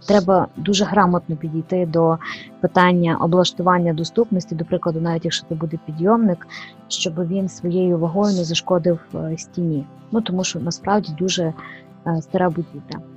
треба 0.08 0.48
дуже 0.56 0.86
грамотно 0.86 1.36
підійти 1.36 1.86
до 1.86 2.18
питання 2.62 3.18
облаштування 3.18 3.94
доступності, 3.94 4.56
до 4.56 4.66
прикладу, 4.66 5.02
навіть 5.02 5.26
якщо 5.26 5.48
це 5.50 5.56
буде 5.56 5.80
підйомник, 5.86 6.48
щоб 6.88 7.28
він 7.28 7.50
своєю 7.50 7.98
вагою 7.98 8.36
не 8.36 8.44
зашкодив 8.44 9.00
е, 9.16 9.38
стіні. 9.38 9.86
Ну 10.12 10.22
тому 10.22 10.44
що 10.44 10.60
насправді 10.60 11.14
дуже 11.20 11.54
е, 12.08 12.22
стара 12.22 12.50
будівля. 12.50 13.15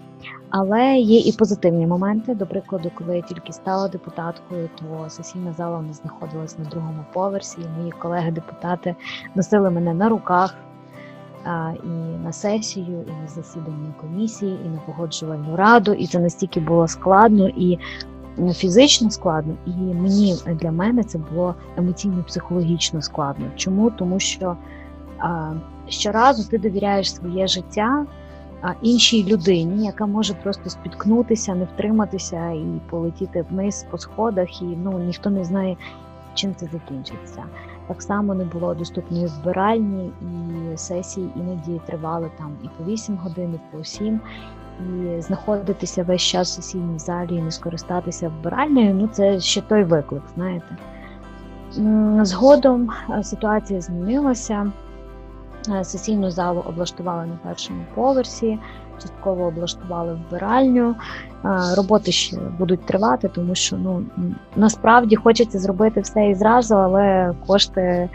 Але 0.50 0.96
є 0.96 1.18
і 1.18 1.32
позитивні 1.32 1.86
моменти. 1.86 2.34
До 2.34 2.46
прикладу, 2.46 2.90
коли 2.94 3.16
я 3.16 3.22
тільки 3.22 3.52
стала 3.52 3.88
депутаткою, 3.88 4.68
то 4.80 5.10
сесійна 5.10 5.52
зала 5.52 5.82
не 5.82 5.92
знаходилась 5.92 6.58
на 6.58 6.64
другому 6.64 7.04
поверсі. 7.12 7.58
і 7.60 7.78
Мої 7.78 7.92
колеги-депутати 7.92 8.94
носили 9.34 9.70
мене 9.70 9.94
на 9.94 10.08
руках 10.08 10.54
і 11.84 11.88
на 12.24 12.32
сесію, 12.32 13.04
і 13.06 13.22
на 13.22 13.28
засідання 13.28 13.94
комісії, 14.00 14.58
і 14.66 14.68
на 14.68 14.78
погоджувальну 14.86 15.56
раду. 15.56 15.92
І 15.92 16.06
це 16.06 16.18
настільки 16.18 16.60
було 16.60 16.88
складно 16.88 17.48
і 17.48 17.78
фізично 18.54 19.10
складно. 19.10 19.54
І 19.66 19.70
мені 19.70 20.36
для 20.46 20.72
мене 20.72 21.04
це 21.04 21.18
було 21.18 21.54
емоційно-психологічно 21.76 23.02
складно. 23.02 23.46
Чому? 23.56 23.90
Тому 23.90 24.20
що 24.20 24.56
а, 25.18 25.52
щоразу 25.88 26.50
ти 26.50 26.58
довіряєш 26.58 27.14
своє 27.14 27.46
життя 27.46 28.06
іншій 28.82 29.24
людині, 29.24 29.84
яка 29.84 30.06
може 30.06 30.34
просто 30.34 30.70
спіткнутися, 30.70 31.54
не 31.54 31.64
втриматися 31.64 32.50
і 32.50 32.80
полетіти 32.90 33.44
вниз 33.50 33.86
по 33.90 33.98
сходах, 33.98 34.62
і 34.62 34.64
ну 34.64 34.98
ніхто 34.98 35.30
не 35.30 35.44
знає, 35.44 35.76
чим 36.34 36.54
це 36.54 36.68
закінчиться. 36.72 37.44
Так 37.86 38.02
само 38.02 38.34
не 38.34 38.44
було 38.44 38.74
доступної 38.74 39.26
вбиральні, 39.26 40.10
і 40.22 40.76
сесії 40.76 41.30
іноді 41.36 41.80
тривали 41.86 42.30
там 42.38 42.56
і 42.64 42.68
по 42.78 42.84
8 42.84 43.16
годин, 43.16 43.54
і 43.54 43.76
по 43.76 43.84
7. 43.84 44.20
І 44.80 45.20
знаходитися 45.20 46.02
весь 46.02 46.22
час 46.22 46.50
в 46.50 46.54
сесійній 46.54 46.98
залі 46.98 47.36
і 47.36 47.42
не 47.42 47.50
скористатися 47.50 48.28
вбиральнею, 48.28 48.94
ну 48.94 49.08
це 49.12 49.40
ще 49.40 49.60
той 49.60 49.84
виклик, 49.84 50.22
знаєте. 50.34 50.76
Згодом 52.22 52.90
ситуація 53.22 53.80
змінилася. 53.80 54.72
Е, 55.68 55.84
сесійну 55.84 56.30
залу 56.30 56.64
облаштували 56.68 57.26
на 57.26 57.38
першому 57.44 57.80
поверсі, 57.94 58.58
частково 59.02 59.44
облаштували 59.44 60.14
вбиральню. 60.14 60.94
Е, 61.44 61.48
роботи 61.76 62.12
ще 62.12 62.36
будуть 62.58 62.86
тривати, 62.86 63.28
тому 63.28 63.54
що 63.54 63.76
ну 63.76 64.04
насправді 64.56 65.16
хочеться 65.16 65.58
зробити 65.58 66.00
все 66.00 66.28
і 66.28 66.34
зразу, 66.34 66.74
але 66.74 67.34
кошти 67.46 68.08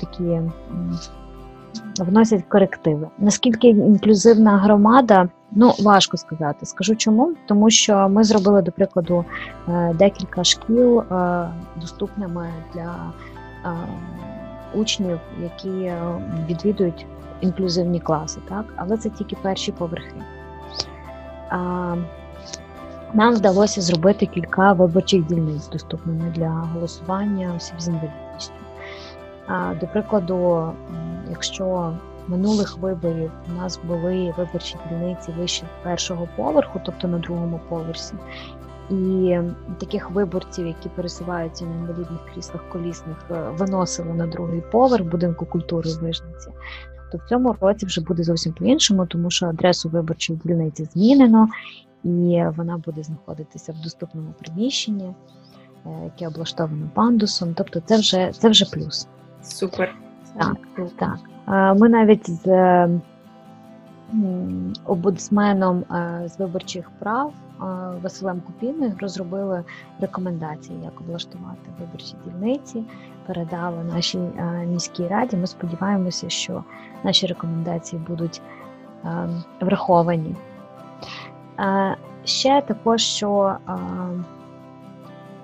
такі 0.00 0.40
вносять 1.98 2.44
корективи. 2.48 3.08
Наскільки 3.18 3.68
інклюзивна 3.68 4.58
громада? 4.58 5.28
Ну, 5.52 5.72
важко 5.82 6.16
сказати. 6.16 6.66
Скажу 6.66 6.96
чому, 6.96 7.32
тому 7.46 7.70
що 7.70 8.08
ми 8.08 8.24
зробили, 8.24 8.62
до 8.62 8.72
прикладу, 8.72 9.24
е, 9.68 9.94
декілька 9.98 10.44
шкіл 10.44 11.02
доступними 11.76 12.48
для 12.74 12.94
учнів, 14.74 15.20
які 15.42 15.82
е, 15.82 16.02
відвідують 16.48 17.06
інклюзивні 17.40 18.00
класи, 18.00 18.40
так? 18.48 18.64
але 18.76 18.96
це 18.96 19.10
тільки 19.10 19.36
перші 19.36 19.72
поверхи. 19.72 20.14
Нам 23.14 23.34
вдалося 23.34 23.80
зробити 23.80 24.26
кілька 24.26 24.72
виборчих 24.72 25.26
дільниць 25.26 25.68
доступними 25.68 26.32
для 26.34 26.48
голосування 26.48 27.54
осіб 27.56 27.80
з 27.80 27.88
інвалідністю. 27.88 28.54
До 29.80 29.86
прикладу, 29.86 30.72
якщо 31.30 31.92
минулих 32.28 32.78
виборів 32.78 33.32
у 33.48 33.52
нас 33.52 33.80
були 33.84 34.34
виборчі 34.36 34.76
дільниці 34.88 35.32
вище 35.38 35.66
першого 35.82 36.28
поверху, 36.36 36.80
тобто 36.84 37.08
на 37.08 37.18
другому 37.18 37.60
поверсі, 37.68 38.14
і 38.90 39.38
таких 39.78 40.10
виборців, 40.10 40.66
які 40.66 40.88
пересуваються 40.88 41.64
на 41.64 41.74
інвалідних 41.74 42.20
кріслах 42.34 42.68
колісних, 42.68 43.16
е, 43.30 43.50
виносили 43.50 44.14
на 44.14 44.26
другий 44.26 44.62
поверх 44.72 45.04
будинку 45.04 45.46
культури 45.46 45.90
в 45.90 46.02
Вижниці, 46.02 46.50
то 47.12 47.18
в 47.18 47.28
цьому 47.28 47.56
році 47.60 47.86
вже 47.86 48.00
буде 48.00 48.22
зовсім 48.22 48.52
по-іншому, 48.52 49.06
тому 49.06 49.30
що 49.30 49.46
адресу 49.46 49.88
виборчої 49.88 50.40
дільниці 50.44 50.84
змінено, 50.84 51.48
і 52.04 52.44
вона 52.56 52.78
буде 52.78 53.02
знаходитися 53.02 53.72
в 53.72 53.82
доступному 53.82 54.34
приміщенні, 54.38 55.14
е, 55.86 55.90
яке 56.04 56.28
облаштовано 56.28 56.90
пандусом. 56.94 57.54
Тобто, 57.54 57.80
це 57.80 57.98
вже 57.98 58.30
це 58.32 58.48
вже 58.48 58.64
плюс. 58.64 59.08
Супер. 59.42 59.94
Так, 60.38 60.56
так. 60.98 61.18
Ми 61.78 61.88
навіть 61.88 62.30
з 62.30 62.46
обудсменом 64.86 65.78
е, 65.78 66.28
з 66.28 66.38
виборчих 66.38 66.90
прав 66.98 67.32
е, 67.32 67.49
Василем 68.02 68.40
Купіною 68.40 68.92
розробили 69.00 69.64
рекомендації, 70.00 70.78
як 70.84 71.00
облаштувати 71.00 71.70
виборчі 71.80 72.14
дільниці, 72.24 72.84
передали 73.26 73.84
нашій 73.84 74.18
міській 74.66 75.08
раді. 75.08 75.36
Ми 75.36 75.46
сподіваємося, 75.46 76.28
що 76.28 76.64
наші 77.04 77.26
рекомендації 77.26 78.02
будуть 78.08 78.42
враховані. 79.60 80.34
Ще 82.24 82.62
також, 82.62 83.02
що 83.02 83.56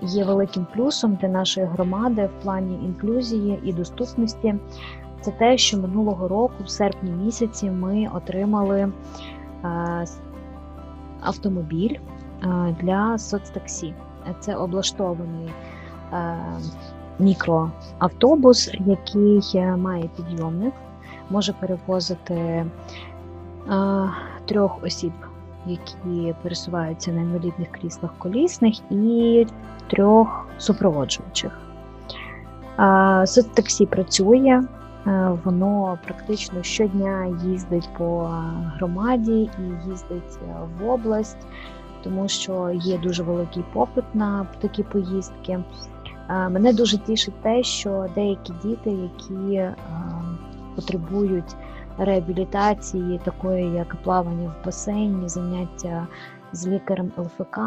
є 0.02 0.24
великим 0.24 0.66
плюсом 0.74 1.14
для 1.14 1.28
нашої 1.28 1.66
громади 1.66 2.26
в 2.26 2.42
плані 2.42 2.74
інклюзії 2.74 3.60
і 3.64 3.72
доступності 3.72 4.54
це 5.20 5.30
те, 5.30 5.58
що 5.58 5.78
минулого 5.78 6.28
року, 6.28 6.54
в 6.64 6.70
серпні 6.70 7.10
місяці, 7.10 7.70
ми 7.70 8.08
отримали 8.14 8.92
автомобіль 11.20 11.96
для 12.80 13.18
соцтаксі. 13.18 13.94
Це 14.40 14.54
облаштований 14.56 15.50
мікроавтобус, 17.18 18.70
який 18.86 19.66
має 19.76 20.10
підйомник, 20.16 20.74
може 21.30 21.52
перевозити 21.52 22.66
трьох 24.46 24.84
осіб, 24.84 25.12
які 25.66 26.34
пересуваються 26.42 27.12
на 27.12 27.20
інвалідних 27.20 27.68
кріслах 27.70 28.10
колісних, 28.18 28.74
і 28.90 29.46
трьох 29.90 30.46
супроводжуючих. 30.58 31.58
Соцтаксі 33.24 33.86
працює, 33.86 34.62
воно 35.44 35.98
практично 36.04 36.62
щодня 36.62 37.26
їздить 37.44 37.88
по 37.98 38.18
громаді 38.76 39.50
і 39.58 39.88
їздить 39.88 40.38
в 40.78 40.88
область, 40.88 41.46
тому 42.02 42.28
що 42.28 42.70
є 42.74 42.98
дуже 42.98 43.22
великий 43.22 43.64
попит 43.72 44.04
на 44.14 44.46
такі 44.60 44.82
поїздки. 44.82 45.58
Мене 46.28 46.72
дуже 46.72 46.98
тішить 46.98 47.42
те, 47.42 47.62
що 47.62 48.06
деякі 48.14 48.52
діти, 48.62 48.90
які 48.90 49.70
потребують 50.74 51.56
реабілітації, 51.98 53.20
такої 53.24 53.72
як 53.72 53.96
плавання 54.02 54.48
в 54.48 54.64
басейні, 54.64 55.28
заняття 55.28 56.06
з 56.52 56.66
лікарем 56.66 57.12
ЛФК, 57.18 57.58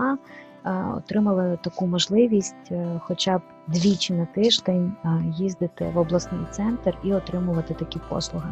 отримали 0.98 1.58
таку 1.62 1.88
можливість, 1.88 2.72
е, 2.72 3.02
хоча 3.04 3.38
б 3.38 3.42
двічі 3.68 4.14
на 4.14 4.26
тиждень 4.26 4.94
їздити 5.38 5.92
в 5.94 5.98
обласний 5.98 6.42
центр 6.52 6.98
і 7.04 7.14
отримувати 7.14 7.74
такі 7.74 8.00
послуги. 8.10 8.50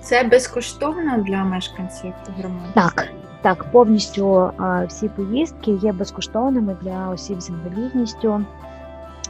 Це 0.00 0.24
безкоштовно 0.24 1.18
для 1.18 1.44
мешканців 1.44 2.12
громади? 2.38 2.70
Так, 2.74 3.08
так, 3.42 3.72
повністю 3.72 4.52
всі 4.88 5.08
поїздки 5.08 5.70
є 5.70 5.92
безкоштовними 5.92 6.76
для 6.82 7.08
осіб 7.08 7.40
з 7.40 7.48
інвалідністю. 7.48 8.44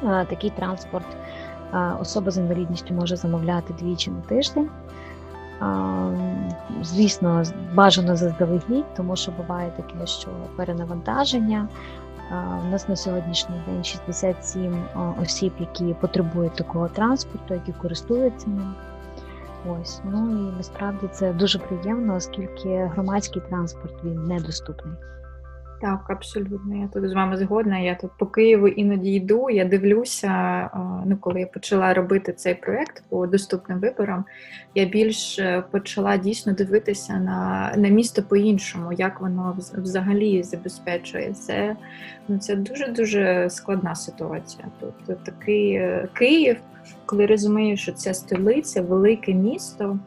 Такий 0.02 0.50
транспорт 0.50 1.06
особа 2.00 2.30
з 2.30 2.38
інвалідністю 2.38 2.94
може 2.94 3.16
замовляти 3.16 3.74
двічі 3.80 4.10
на 4.10 4.20
тиждень. 4.20 4.68
Звісно, 6.82 7.42
бажано 7.74 8.16
заздалегідь, 8.16 8.94
тому 8.96 9.16
що 9.16 9.32
буває 9.32 9.70
таке, 9.76 10.06
що 10.06 10.28
перенавантаження. 10.56 11.68
У 12.66 12.70
нас 12.70 12.88
на 12.88 12.96
сьогоднішній 12.96 13.62
день 13.66 13.84
67 13.84 14.82
осіб, 15.22 15.52
які 15.58 15.94
потребують 16.00 16.54
такого 16.54 16.88
транспорту, 16.88 17.54
які 17.54 17.72
користуються 17.72 18.50
ним. 18.50 18.74
Ось, 19.68 20.00
ну 20.04 20.30
і 20.30 20.56
насправді 20.56 21.08
це 21.12 21.32
дуже 21.32 21.58
приємно, 21.58 22.14
оскільки 22.14 22.90
громадський 22.94 23.42
транспорт 23.48 23.94
він 24.04 24.24
недоступний. 24.24 24.94
Так, 25.80 26.10
абсолютно. 26.10 26.76
Я 26.76 26.88
тут 26.88 27.10
з 27.10 27.12
вами 27.12 27.36
згодна. 27.36 27.78
Я 27.78 27.94
тут 27.94 28.10
по 28.18 28.26
Києву 28.26 28.68
іноді 28.68 29.14
йду. 29.14 29.50
Я 29.50 29.64
дивлюся. 29.64 30.70
Ну, 31.06 31.16
коли 31.16 31.40
я 31.40 31.46
почала 31.46 31.94
робити 31.94 32.32
цей 32.32 32.54
проєкт 32.54 33.02
по 33.08 33.26
доступним 33.26 33.78
виборам, 33.78 34.24
я 34.74 34.84
більш 34.84 35.38
е, 35.38 35.64
почала 35.70 36.16
дійсно 36.16 36.52
дивитися 36.52 37.12
на 37.16 37.72
на 37.76 37.88
місто 37.88 38.22
по-іншому, 38.22 38.92
як 38.92 39.20
воно 39.20 39.56
взагалі 39.72 40.42
забезпечує 40.42 41.32
це. 41.32 41.76
Ну, 42.28 42.38
Це 42.38 42.56
дуже 42.56 42.86
дуже 42.88 43.50
складна 43.50 43.94
ситуація. 43.94 44.64
Тут 44.80 45.24
такий 45.24 45.72
е, 45.74 46.08
Київ, 46.12 46.56
коли 47.06 47.26
розумієш, 47.26 47.82
що 47.82 47.92
це 47.92 48.14
столиця, 48.14 48.82
велике 48.82 49.34
місто. 49.34 49.98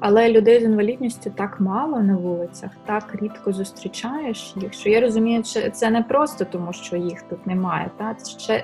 Але 0.00 0.32
людей 0.32 0.60
з 0.60 0.62
інвалідністю 0.62 1.30
так 1.30 1.60
мало 1.60 2.00
на 2.00 2.16
вулицях, 2.16 2.70
так 2.86 3.14
рідко 3.22 3.52
зустрічаєш 3.52 4.54
їх. 4.56 4.72
Що 4.72 4.88
я 4.88 5.00
розумію, 5.00 5.42
це 5.72 5.90
не 5.90 6.02
просто 6.02 6.44
тому, 6.44 6.72
що 6.72 6.96
їх 6.96 7.22
тут 7.22 7.46
немає. 7.46 7.90
Та 7.96 8.16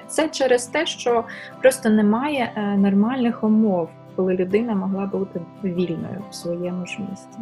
це 0.06 0.28
через 0.28 0.66
те, 0.66 0.86
що 0.86 1.24
просто 1.60 1.90
немає 1.90 2.52
е, 2.56 2.76
нормальних 2.76 3.44
умов, 3.44 3.88
коли 4.16 4.34
людина 4.34 4.74
могла 4.74 5.06
бути 5.06 5.40
вільною 5.64 6.24
в 6.30 6.34
своєму 6.34 6.86
ж 6.86 6.98
місці. 7.10 7.38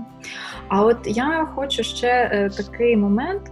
А 0.69 0.85
от 0.85 0.99
я 1.05 1.49
хочу 1.55 1.83
ще 1.83 2.31
е, 2.33 2.51
такий 2.57 2.97
момент. 2.97 3.43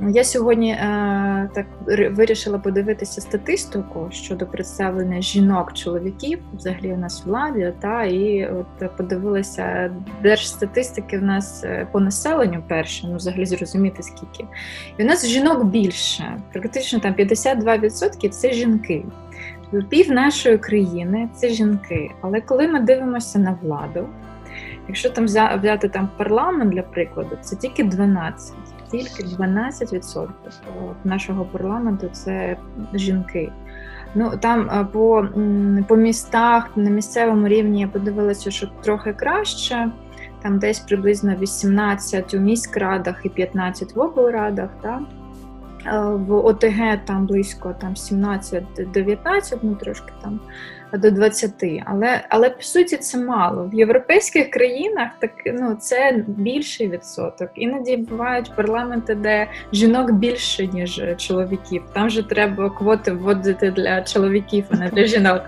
Я 0.00 0.24
сьогодні 0.24 0.70
е, 0.70 1.50
так 1.54 1.66
вирішила 1.86 2.58
подивитися 2.58 3.20
статистику 3.20 4.08
щодо 4.10 4.46
представлення 4.46 5.20
жінок-чоловіків 5.20 6.38
взагалі 6.54 6.92
у 6.92 6.96
нас 6.96 7.24
в 7.24 7.28
владі, 7.28 7.72
та 7.80 8.04
і 8.04 8.50
от 8.50 8.96
подивилася 8.96 9.90
держстатистики 10.22 11.18
в 11.18 11.22
нас 11.22 11.64
е, 11.64 11.86
по 11.92 12.00
населенню 12.00 12.62
перше, 12.68 13.06
ну 13.06 13.16
взагалі 13.16 13.46
зрозуміти 13.46 14.02
скільки. 14.02 14.44
І 14.98 15.02
у 15.02 15.06
нас 15.06 15.26
жінок 15.26 15.64
більше, 15.64 16.40
практично 16.52 16.98
там 16.98 17.14
52% 17.14 18.28
це 18.28 18.52
жінки. 18.52 19.04
Пів 19.88 20.10
нашої 20.10 20.58
країни 20.58 21.28
це 21.34 21.48
жінки. 21.48 22.10
Але 22.20 22.40
коли 22.40 22.68
ми 22.68 22.80
дивимося 22.80 23.38
на 23.38 23.58
владу, 23.62 24.08
якщо 24.88 25.10
там 25.10 25.24
взяти 25.24 25.88
там 25.88 26.08
парламент 26.16 26.70
для 26.70 26.82
прикладу, 26.82 27.38
це 27.40 27.56
тільки 27.56 27.84
12 27.84 28.54
тільки 28.94 29.22
12% 29.22 30.28
нашого 31.04 31.44
парламенту 31.44 32.08
це 32.12 32.56
жінки. 32.94 33.52
Ну 34.14 34.32
там 34.40 34.70
е, 34.70 34.86
по 34.92 35.28
по 35.88 35.96
містах 35.96 36.76
на 36.76 36.90
місцевому 36.90 37.48
рівні 37.48 37.80
я 37.80 37.88
подивилася, 37.88 38.50
що 38.50 38.66
трохи 38.82 39.12
краще. 39.12 39.90
Там 40.42 40.58
десь 40.58 40.80
приблизно 40.80 41.34
18 41.34 42.34
у 42.34 42.38
міськрадах 42.38 43.20
і 43.24 43.28
15 43.28 43.96
в 43.96 44.00
облрадах. 44.00 44.70
Так? 44.82 45.00
Е, 45.86 45.98
в 45.98 46.32
ОТГ 46.32 47.04
там 47.04 47.26
близько 47.26 47.74
там 47.80 47.94
17-19, 47.94 49.58
ну 49.62 49.74
трошки 49.74 50.12
там 50.22 50.40
до 50.92 51.10
20. 51.10 51.52
Але 51.84 52.24
але 52.28 52.50
по 52.50 52.62
суті 52.62 52.96
це 52.96 53.18
мало. 53.18 53.68
В 53.72 53.74
європейських 53.74 54.50
країнах 54.50 55.08
так 55.18 55.30
ну 55.46 55.74
це 55.74 56.24
більший 56.26 56.88
відсоток. 56.88 57.50
Іноді 57.54 57.96
бувають 57.96 58.52
парламенти, 58.56 59.14
де 59.14 59.50
жінок 59.72 60.12
більше, 60.12 60.66
ніж 60.66 61.02
чоловіків. 61.16 61.82
Там 61.92 62.10
же 62.10 62.22
треба 62.22 62.70
квоти 62.70 63.12
вводити 63.12 63.70
для 63.70 64.02
чоловіків, 64.02 64.64
а 64.70 64.76
не 64.76 64.88
для 64.88 65.06
жінок. 65.06 65.42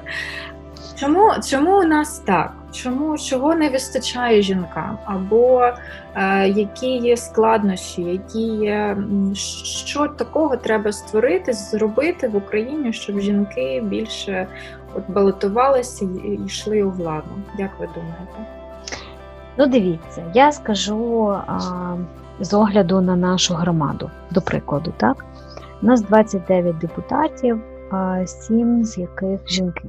Чому 1.01 1.31
чому 1.49 1.79
у 1.79 1.85
нас 1.85 2.18
так? 2.18 2.55
Чому 2.77 3.19
чого 3.19 3.55
не 3.55 3.69
вистачає 3.69 4.43
жінкам? 4.43 4.99
Або 5.05 5.73
е, 6.15 6.49
які 6.49 6.97
є 6.97 7.17
складнощі, 7.17 8.03
які 8.03 8.43
є 8.43 8.97
що 9.35 10.09
такого 10.09 10.57
треба 10.57 10.93
створити, 10.93 11.53
зробити 11.53 12.29
в 12.29 12.37
Україні, 12.37 12.93
щоб 12.93 13.21
жінки 13.21 13.83
більше 13.85 14.47
от 14.95 15.11
балотувалися 15.11 16.05
і 16.05 16.41
йшли 16.47 16.83
у 16.83 16.91
владу? 16.91 17.31
Як 17.59 17.71
ви 17.81 17.89
думаєте? 17.95 18.47
Ну, 19.59 19.67
дивіться, 19.67 20.25
я 20.35 20.53
скажу 20.53 21.35
а, 21.47 21.59
з 22.41 22.55
огляду 22.55 23.01
на 23.01 23.17
нашу 23.17 23.55
громаду, 23.55 24.11
до 24.31 24.43
прикладу, 24.43 24.93
так? 24.97 25.25
У 25.83 25.87
нас 25.87 26.03
29 26.03 26.79
депутатів, 26.79 27.61
а, 27.91 28.27
7 28.27 28.85
з 28.85 28.99
яких 28.99 29.49
жінки. 29.49 29.89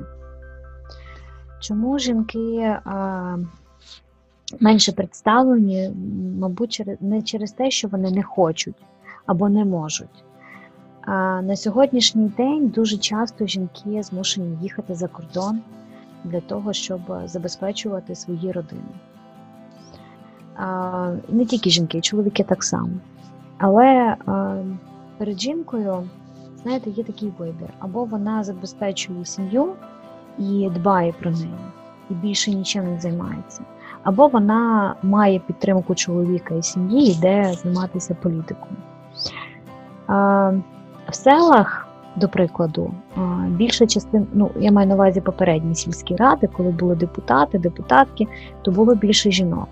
Чому 1.59 1.99
жінки 1.99 2.77
а, 2.85 3.37
менше 4.59 4.91
представлені, 4.91 5.91
мабуть, 6.39 6.83
не 6.99 7.21
через 7.21 7.51
те, 7.51 7.71
що 7.71 7.87
вони 7.87 8.11
не 8.11 8.23
хочуть 8.23 8.75
або 9.25 9.49
не 9.49 9.65
можуть. 9.65 10.23
А 11.01 11.41
на 11.41 11.55
сьогоднішній 11.55 12.31
день 12.37 12.67
дуже 12.67 12.97
часто 12.97 13.45
жінки 13.45 14.03
змушені 14.03 14.57
їхати 14.61 14.95
за 14.95 15.07
кордон 15.07 15.59
для 16.23 16.41
того, 16.41 16.73
щоб 16.73 17.01
забезпечувати 17.25 18.15
свої 18.15 18.51
родини. 18.51 18.81
А, 20.55 21.13
Не 21.29 21.45
тільки 21.45 21.69
жінки, 21.69 22.01
чоловіки 22.01 22.43
так 22.43 22.63
само. 22.63 22.89
Але 23.57 24.15
а, 24.25 24.63
перед 25.17 25.41
жінкою, 25.41 26.09
знаєте, 26.63 26.89
є 26.89 27.03
такий 27.03 27.33
вибір: 27.37 27.69
або 27.79 28.05
вона 28.05 28.43
забезпечує 28.43 29.25
сім'ю 29.25 29.73
і 30.37 30.69
дбає 30.75 31.13
про 31.19 31.31
неї, 31.31 31.55
і 32.09 32.13
більше 32.13 32.51
нічим 32.51 32.93
не 32.93 32.99
займається. 32.99 33.61
Або 34.03 34.27
вона 34.27 34.95
має 35.03 35.39
підтримку 35.39 35.95
чоловіка 35.95 36.55
і 36.55 36.63
сім'ї, 36.63 37.11
йде 37.11 37.53
займатися 37.63 38.15
політикою. 38.21 38.75
В 41.09 41.15
селах, 41.15 41.87
до 42.15 42.29
прикладу, 42.29 42.93
більша 43.47 43.87
частина, 43.87 44.25
ну 44.33 44.51
я 44.59 44.71
маю 44.71 44.87
на 44.87 44.95
увазі 44.95 45.21
попередні 45.21 45.75
сільські 45.75 46.15
ради, 46.15 46.47
коли 46.47 46.69
були 46.69 46.95
депутати, 46.95 47.59
депутатки, 47.59 48.27
то 48.61 48.71
було 48.71 48.95
більше 48.95 49.31
жінок. 49.31 49.67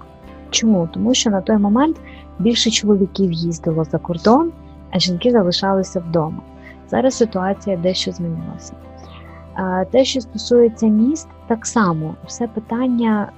Чому? 0.49 0.89
Тому 0.93 1.13
що 1.13 1.29
на 1.29 1.41
той 1.41 1.57
момент 1.57 1.97
більше 2.39 2.71
чоловіків 2.71 3.31
їздило 3.31 3.83
за 3.83 3.97
кордон, 3.97 4.51
а 4.91 4.99
жінки 4.99 5.31
залишалися 5.31 5.99
вдома. 5.99 6.39
Зараз 6.89 7.13
ситуація 7.13 7.77
дещо 7.77 8.11
змінилася. 8.11 8.73
Те, 9.91 10.05
що 10.05 10.21
стосується 10.21 10.87
міст, 10.87 11.27
так 11.47 11.65
само 11.65 12.15
все 12.25 12.47
питання 12.47 13.29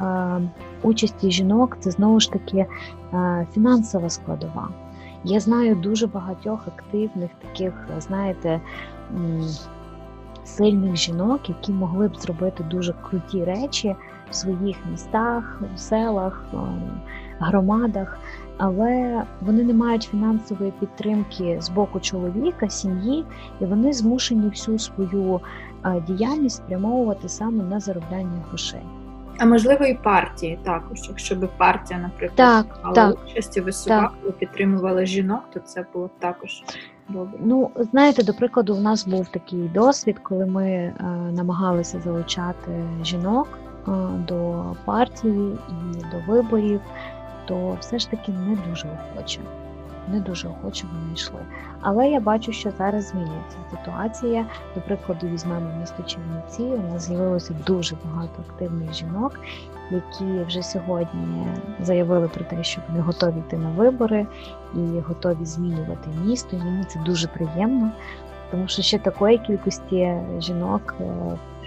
участі 0.83 1.31
жінок 1.31 1.77
це 1.79 1.91
знову 1.91 2.19
ж 2.19 2.31
таки 2.31 2.65
фінансова 3.53 4.09
складова. 4.09 4.69
Я 5.23 5.39
знаю 5.39 5.75
дуже 5.75 6.07
багатьох 6.07 6.67
активних 6.67 7.31
таких, 7.41 7.87
знаєте, 7.99 8.61
сильних 10.43 10.95
жінок, 10.95 11.49
які 11.49 11.71
могли 11.71 12.07
б 12.07 12.15
зробити 12.15 12.63
дуже 12.63 12.93
круті 12.93 13.43
речі 13.43 13.95
в 14.29 14.35
своїх 14.35 14.77
містах, 14.91 15.61
селах, 15.75 16.45
громадах, 17.39 18.19
але 18.57 19.23
вони 19.41 19.63
не 19.63 19.73
мають 19.73 20.03
фінансової 20.03 20.73
підтримки 20.79 21.57
з 21.61 21.69
боку 21.69 21.99
чоловіка, 21.99 22.69
сім'ї, 22.69 23.25
і 23.61 23.65
вони 23.65 23.93
змушені 23.93 24.49
всю 24.49 24.79
свою 24.79 25.39
діяльність 26.07 26.55
спрямовувати 26.55 27.29
саме 27.29 27.63
на 27.63 27.79
заробляння 27.79 28.43
грошей. 28.49 28.81
А 29.39 29.45
можливо, 29.45 29.85
і 29.85 29.93
партії 29.93 30.59
також. 30.63 30.99
Якщо 31.09 31.35
б 31.35 31.49
партія, 31.57 31.99
наприклад, 31.99 32.35
так, 32.35 32.79
мала 32.83 32.95
так, 32.95 33.17
участі 33.25 33.61
висувала, 33.61 34.11
підтримувала 34.39 35.05
жінок, 35.05 35.41
то 35.53 35.59
це 35.59 35.85
було 35.93 36.07
б 36.07 36.11
також 36.19 36.63
добре. 37.09 37.39
Ну, 37.43 37.71
знаєте, 37.91 38.23
до 38.23 38.33
прикладу, 38.33 38.75
у 38.75 38.81
нас 38.81 39.07
був 39.07 39.27
такий 39.27 39.59
досвід, 39.59 40.19
коли 40.23 40.45
ми 40.45 40.65
е, 40.65 40.93
намагалися 41.31 41.99
залучати 41.99 42.71
жінок 43.03 43.47
е, 43.87 43.91
до 44.27 44.63
партії 44.85 45.57
і 45.69 45.97
до 45.97 46.33
виборів, 46.33 46.81
то 47.45 47.77
все 47.79 47.99
ж 47.99 48.11
таки 48.11 48.31
не 48.31 48.57
дуже 48.69 48.87
охоче 48.87 49.39
не 50.07 50.19
дуже 50.19 50.47
охоче 50.47 50.87
вони 50.93 51.13
йшли. 51.13 51.39
Але 51.81 52.09
я 52.09 52.19
бачу, 52.19 52.51
що 52.51 52.71
зараз 52.71 53.07
змінюється 53.07 53.57
ситуація. 53.71 54.45
До 54.75 54.81
прикладу, 54.81 55.27
візьмемо 55.27 55.79
місто 55.79 56.03
Чернівці. 56.03 56.63
У 56.63 56.93
нас 56.93 57.07
з'явилося 57.07 57.55
дуже 57.67 57.95
багато 58.05 58.43
активних 58.49 58.93
жінок, 58.93 59.39
які 59.91 60.43
вже 60.47 60.63
сьогодні 60.63 61.47
заявили 61.79 62.27
про 62.27 62.45
те, 62.45 62.63
що 62.63 62.81
вони 62.89 62.99
готові 62.99 63.39
йти 63.39 63.57
на 63.57 63.69
вибори 63.69 64.27
і 64.75 64.99
готові 64.99 65.45
змінювати 65.45 66.09
місто. 66.25 66.57
І 66.57 66.59
мені 66.59 66.83
це 66.83 66.99
дуже 66.99 67.27
приємно, 67.27 67.91
тому 68.51 68.67
що 68.67 68.81
ще 68.81 68.99
такої 68.99 69.37
кількості 69.37 70.13
жінок 70.39 70.95
е, 71.01 71.05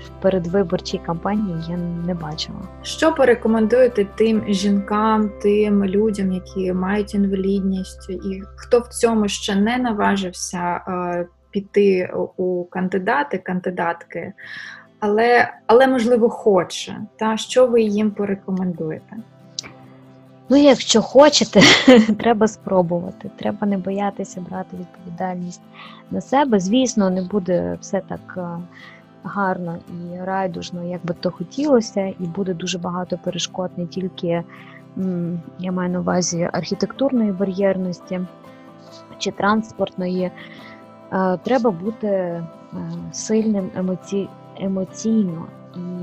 в 0.07 0.23
передвиборчій 0.23 0.99
кампанії 0.99 1.57
я 1.69 1.77
не 1.77 2.15
бачила. 2.15 2.59
Що 2.83 3.15
порекомендуєте 3.15 4.05
тим 4.05 4.45
жінкам, 4.49 5.31
тим 5.43 5.85
людям, 5.85 6.33
які 6.33 6.73
мають 6.73 7.15
інвалідність, 7.15 8.11
і 8.11 8.43
хто 8.57 8.81
в 8.81 8.89
цьому 8.89 9.29
ще 9.29 9.55
не 9.55 9.79
наважився 9.79 10.81
е, 10.89 11.27
піти 11.51 12.11
у 12.37 12.65
кандидати, 12.65 13.39
кандидатки, 13.39 14.33
але 15.01 15.55
але 15.67 15.87
можливо 15.87 16.31
хоче. 16.31 16.97
Та 17.17 17.37
що 17.37 17.67
ви 17.67 17.83
їм 17.83 18.11
порекомендуєте? 18.11 19.17
Ну, 20.51 20.57
якщо 20.57 21.03
хочете, 21.03 21.61
треба 22.19 22.49
спробувати. 22.49 23.31
Треба 23.37 23.67
не 23.67 23.79
боятися 23.79 24.41
брати 24.41 24.77
відповідальність 24.77 25.61
на 26.11 26.21
себе. 26.21 26.61
Звісно, 26.61 27.11
не 27.11 27.23
буде 27.23 27.79
все 27.81 28.01
так 28.09 28.35
е, 28.37 28.47
гарно 29.25 29.77
і 29.89 30.25
райдужно, 30.25 30.85
як 30.85 31.07
би 31.07 31.15
то 31.21 31.31
хотілося, 31.31 32.07
і 32.07 32.27
буде 32.37 32.55
дуже 32.55 32.79
багато 32.79 33.19
перешкод 33.19 33.71
не 33.77 33.87
тільки 33.87 34.45
я 35.59 35.73
маю 35.73 35.91
на 35.91 36.01
увазі 36.01 36.49
архітектурної 36.53 37.33
бар'єрності 37.33 38.21
чи 39.19 39.31
транспортної. 39.31 40.31
Е, 41.13 41.37
треба 41.37 41.71
бути 41.71 42.07
е, 42.07 42.45
сильним 43.13 43.71
емоці... 43.77 44.29
емоційно 44.61 45.47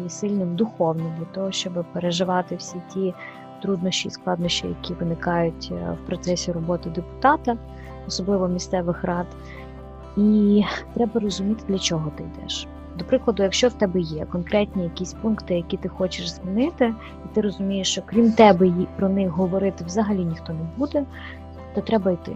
і 0.05 0.09
сильним 0.09 0.55
духовно 0.55 1.13
для 1.19 1.25
того, 1.25 1.51
щоб 1.51 1.85
переживати 1.93 2.55
всі 2.55 2.81
ті 2.93 3.13
труднощі 3.61 4.07
і 4.07 4.11
складнощі, 4.11 4.67
які 4.67 4.93
виникають 4.93 5.69
е, 5.71 5.97
в 6.03 6.07
процесі 6.07 6.51
роботи 6.51 6.89
депутата, 6.89 7.57
особливо 8.07 8.47
місцевих 8.47 9.03
рад. 9.03 9.25
І 10.17 10.63
треба 10.93 11.19
розуміти, 11.19 11.63
для 11.67 11.79
чого 11.79 12.11
ти 12.17 12.23
йдеш. 12.23 12.67
До 12.97 13.05
прикладу, 13.05 13.43
якщо 13.43 13.67
в 13.67 13.73
тебе 13.73 13.99
є 13.99 14.25
конкретні 14.25 14.83
якісь 14.83 15.13
пункти, 15.13 15.55
які 15.55 15.77
ти 15.77 15.89
хочеш 15.89 16.29
змінити, 16.29 16.93
і 17.25 17.35
ти 17.35 17.41
розумієш, 17.41 17.91
що 17.91 18.01
крім 18.05 18.31
тебе 18.31 18.71
про 18.95 19.09
них 19.09 19.29
говорити 19.29 19.83
взагалі 19.83 20.25
ніхто 20.25 20.53
не 20.53 20.65
буде, 20.77 21.03
то 21.75 21.81
треба 21.81 22.11
йти. 22.11 22.35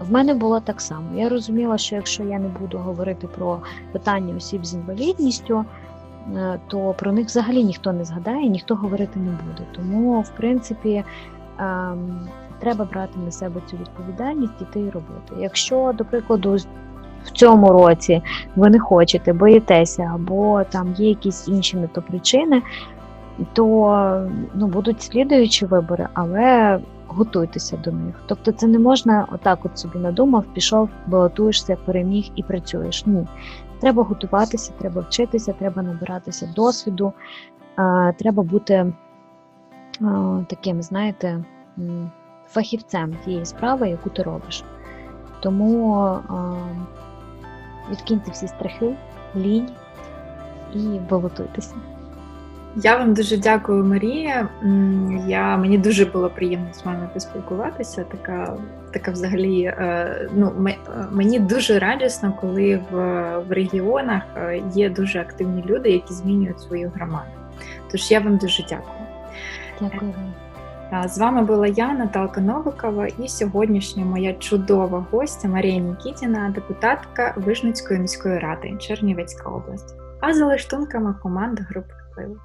В 0.00 0.12
мене 0.12 0.34
було 0.34 0.60
так 0.60 0.80
само. 0.80 1.06
Я 1.14 1.28
розуміла, 1.28 1.78
що 1.78 1.94
якщо 1.96 2.22
я 2.22 2.38
не 2.38 2.48
буду 2.48 2.78
говорити 2.78 3.26
про 3.26 3.58
питання 3.92 4.36
осіб 4.36 4.66
з 4.66 4.74
інвалідністю, 4.74 5.64
е, 6.36 6.60
то 6.66 6.94
про 6.98 7.12
них 7.12 7.26
взагалі 7.26 7.64
ніхто 7.64 7.92
не 7.92 8.04
згадає, 8.04 8.48
ніхто 8.48 8.74
говорити 8.74 9.20
не 9.20 9.30
буде. 9.30 9.66
Тому, 9.72 10.20
в 10.20 10.28
принципі, 10.28 11.04
ем, 11.58 12.28
треба 12.58 12.84
брати 12.84 13.18
на 13.24 13.30
себе 13.30 13.60
цю 13.70 13.76
відповідальність 13.76 14.60
і 14.60 14.62
йти 14.62 14.80
і 14.80 14.90
робити. 14.90 15.34
Якщо, 15.38 15.92
до 15.98 16.04
прикладу, 16.04 16.56
в 17.26 17.30
цьому 17.30 17.68
році 17.68 18.22
ви 18.56 18.70
не 18.70 18.78
хочете, 18.78 19.32
боїтеся, 19.32 20.10
або 20.14 20.64
там 20.64 20.94
є 20.96 21.08
якісь 21.08 21.48
інші 21.48 21.76
не 21.76 21.86
то 21.86 22.02
причини, 22.02 22.62
то 23.52 24.28
ну, 24.54 24.66
будуть 24.66 25.02
слідуючі 25.02 25.66
вибори, 25.66 26.08
але 26.14 26.78
готуйтеся 27.06 27.76
до 27.76 27.92
них. 27.92 28.14
Тобто 28.26 28.52
це 28.52 28.66
не 28.66 28.78
можна 28.78 29.26
отак 29.32 29.58
от 29.64 29.78
собі 29.78 29.98
надумав, 29.98 30.44
пішов, 30.52 30.88
балотуєшся, 31.06 31.76
переміг 31.84 32.30
і 32.36 32.42
працюєш. 32.42 33.06
Ні. 33.06 33.26
Треба 33.80 34.02
готуватися, 34.02 34.72
треба 34.78 35.00
вчитися, 35.00 35.52
треба 35.52 35.82
набиратися 35.82 36.52
досвіду, 36.56 37.12
треба 38.18 38.42
бути 38.42 38.92
таким, 40.46 40.82
знаєте, 40.82 41.44
фахівцем 42.48 43.16
тієї 43.24 43.44
справи, 43.44 43.88
яку 43.88 44.10
ти 44.10 44.22
робиш. 44.22 44.64
Тому 45.40 46.10
Відкиньте 47.90 48.30
всі 48.30 48.48
страхи, 48.48 48.94
лінь 49.36 49.70
і 50.74 50.78
балотуйтеся. 51.10 51.74
Я 52.76 52.96
вам 52.96 53.14
дуже 53.14 53.36
дякую, 53.36 53.84
Марія. 53.84 54.48
Я, 55.26 55.56
Мені 55.56 55.78
дуже 55.78 56.04
було 56.04 56.30
приємно 56.30 56.72
з 56.72 56.84
вами 56.84 57.08
поспілкуватися. 57.14 58.04
Така 58.04 58.56
така 58.92 59.10
взагалі, 59.10 59.62
е, 59.62 60.28
ну 60.34 60.52
мені 61.10 61.38
дуже 61.38 61.78
радісно, 61.78 62.32
коли 62.40 62.80
в, 62.90 62.96
в 63.48 63.52
регіонах 63.52 64.22
е, 64.36 64.62
є 64.74 64.90
дуже 64.90 65.20
активні 65.20 65.64
люди, 65.66 65.90
які 65.90 66.12
змінюють 66.12 66.60
свою 66.60 66.92
громаду. 66.94 67.30
Тож 67.90 68.10
я 68.10 68.20
вам 68.20 68.36
дуже 68.36 68.62
дякую. 68.62 69.06
Дякую. 69.80 70.14
З 71.06 71.18
вами 71.18 71.42
була 71.42 71.66
я, 71.66 71.92
Наталка 71.92 72.40
Новикова, 72.40 73.06
і 73.06 73.28
сьогоднішня 73.28 74.04
моя 74.04 74.34
чудова 74.34 75.06
гостя 75.10 75.48
Марія 75.48 75.76
Нікітіна, 75.76 76.52
депутатка 76.54 77.34
Вижницької 77.36 78.00
міської 78.00 78.38
ради 78.38 78.76
Чернівецька 78.80 79.48
область, 79.48 79.94
а 80.20 80.34
за 80.34 80.46
лаштунками 80.46 81.14
команди 81.22 81.66
групи 81.70 81.94
впливу. 82.10 82.36